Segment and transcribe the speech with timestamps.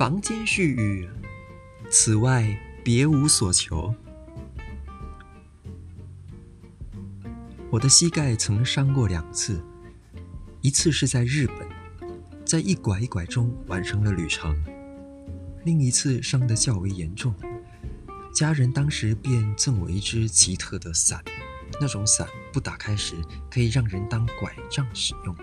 [0.00, 1.06] 房间絮语，
[1.90, 3.94] 此外别无所求。
[7.70, 9.62] 我的膝盖曾伤过两次，
[10.62, 11.68] 一次是在日本，
[12.46, 14.54] 在一拐一拐中完成了旅程；
[15.66, 17.34] 另一次伤得较为严重，
[18.32, 21.22] 家人当时便赠我一只奇特的伞，
[21.78, 23.16] 那种伞不打开时
[23.50, 25.36] 可以让人当拐杖使用。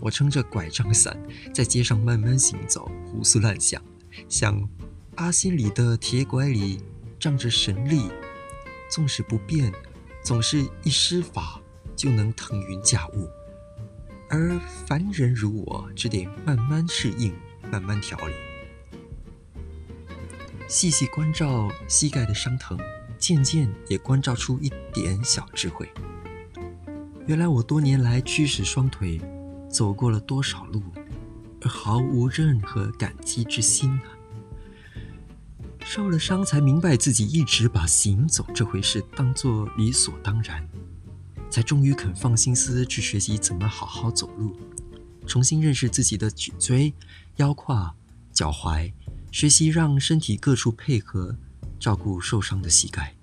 [0.00, 1.20] 我撑着拐杖伞
[1.54, 3.82] 在街上慢慢行走，胡思乱想，
[4.28, 4.68] 想
[5.16, 6.80] 阿仙里的铁拐李
[7.18, 8.02] 仗着神力，
[8.90, 9.72] 纵使不变。
[10.24, 11.58] 总是一施法
[11.96, 13.30] 就能腾云驾雾，
[14.28, 17.32] 而凡人如我，只得慢慢适应，
[17.70, 18.34] 慢慢调理。
[20.66, 22.78] 细细关照膝盖的伤疼，
[23.16, 25.88] 渐渐也关照出一点小智慧。
[27.26, 29.18] 原来我多年来驱使双腿，
[29.70, 30.82] 走过了多少路，
[31.60, 34.04] 而毫无任何感激之心啊！
[35.84, 40.68] 受了伤，才明白自己一直把行走这回事当作理所当然，
[41.48, 44.56] 才终于肯放心思去学习怎么好好走路，
[45.26, 46.92] 重新认识自己的脊椎、
[47.36, 47.94] 腰胯、
[48.32, 48.92] 脚踝，
[49.32, 51.36] 学习让身体各处配合，
[51.78, 53.14] 照顾受伤的膝盖。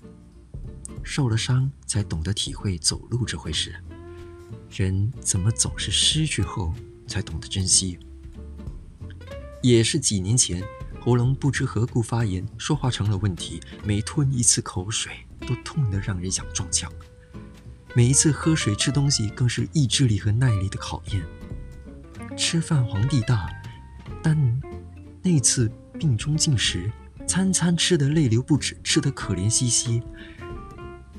[1.03, 3.75] 受了伤，才懂得体会走路这回事。
[4.69, 6.73] 人怎么总是失去后
[7.07, 7.97] 才懂得珍惜？
[9.61, 10.63] 也是几年前。
[10.99, 13.61] 喉咙不知何故发炎，说话成了问题。
[13.83, 16.91] 每吞一次口水都痛得让人想撞墙。
[17.93, 21.23] 每一次喝水吃东西更是意志力和耐力的考验。
[22.35, 23.47] 吃饭皇帝大，
[24.23, 24.35] 但
[25.21, 26.91] 那次病中进食，
[27.27, 30.01] 餐餐吃得泪流不止，吃得可怜兮兮。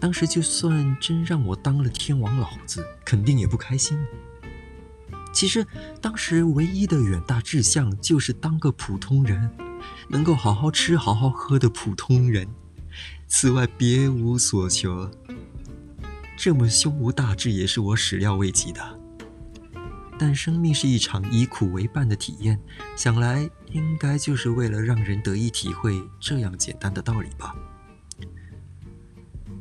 [0.01, 3.99] 当时就算真让我当了天王老子，肯定也不开心。
[5.33, 5.67] 其实
[6.01, 9.51] 当时唯一的远大志向就是当个普通人。
[10.09, 12.47] 能够好好吃、好好喝的普通人，
[13.27, 15.11] 此外别无所求。
[16.37, 19.01] 这么胸无大志也是我始料未及的。
[20.19, 22.59] 但生命是一场以苦为伴的体验，
[22.97, 27.55] 想来应该就是为了让人得以体会这样简单的道理吧。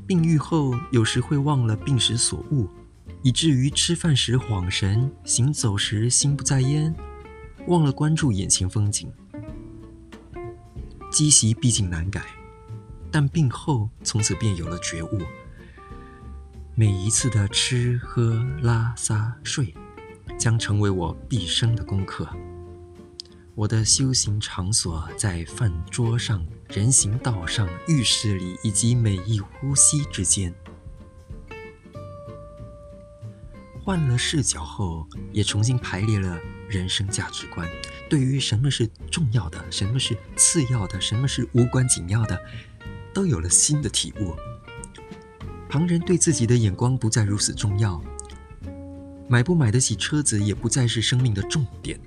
[0.07, 2.69] 病愈后，有时会忘了病时所悟，
[3.23, 6.93] 以至于吃饭时恍神，行走时心不在焉，
[7.67, 9.11] 忘了关注眼前风景。
[11.11, 12.21] 积习毕竟难改，
[13.09, 15.21] 但病后从此便有了觉悟。
[16.75, 19.73] 每一次的吃喝拉撒睡，
[20.37, 22.29] 将成为我毕生的功课。
[23.55, 30.53] 我的修行场所在饭桌上、人行道上、浴室里，以及每一呼吸之间。
[33.81, 37.65] 换了视角后，也重新排列了人生价值观。
[38.09, 42.37] 对于什么是重要的，什么是次要的，什么是无关紧要的，
[43.13, 44.35] 都有了新的体悟。
[45.69, 48.03] 旁人对自己的眼光不再如此重要，
[49.29, 51.97] 买不买得起车子也不再是生命的重点。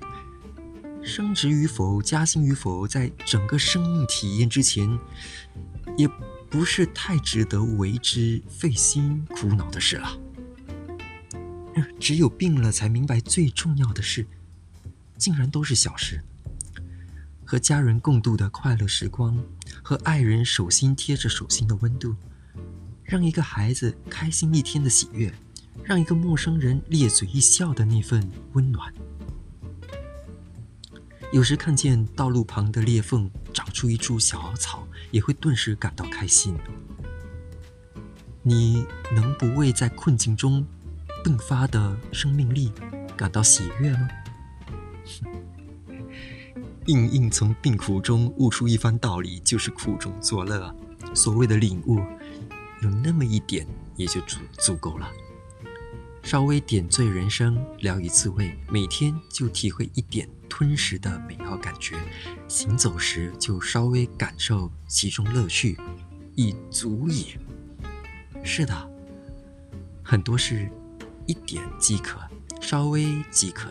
[1.09, 4.87] 升职与否、加薪与否，在整个生命体验之前，
[5.97, 6.07] 也
[6.49, 10.17] 不是太值得为之费心苦恼的事了。
[11.99, 14.27] 只有病了，才明白最重要的事。
[15.17, 16.21] 竟然都是小事，
[17.43, 19.37] 和家人共度的快乐时光，
[19.81, 22.15] 和爱人手心贴着手心的温度，
[23.03, 25.33] 让一个孩子开心一天的喜悦，
[25.83, 28.93] 让一个陌生人咧嘴一笑的那份温暖。
[31.31, 36.57] 有时看见道路旁的裂缝长出一株小草，也会顿时感到开心。
[38.41, 40.65] 你能不为在困境中
[41.23, 42.71] 迸发的生命力
[43.15, 44.09] 感到喜悦吗？
[46.87, 50.75] 硬硬从病苦中悟出一番道理，就是苦中作乐。
[51.13, 51.99] 所谓的领悟，
[52.81, 55.07] 有那么一点也就足足够了。
[56.23, 61.95] 稍微点缀人生，聊以自慰，每天就体会一点吞食的美好感觉。
[62.47, 65.77] 行走时就稍微感受其中乐趣，
[66.35, 67.37] 已足矣。
[68.43, 68.91] 是的，
[70.03, 70.69] 很多事
[71.27, 72.19] 一点即可，
[72.59, 73.69] 稍微即可。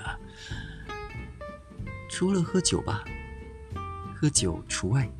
[2.09, 3.05] 除了喝酒吧，
[4.15, 5.11] 喝酒除外。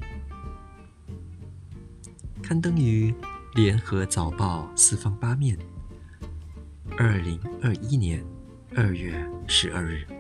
[2.43, 3.13] 刊登于
[3.55, 5.59] 《联合早报》四方八面，
[6.97, 8.25] 二零二一年
[8.75, 10.18] 二月十二日。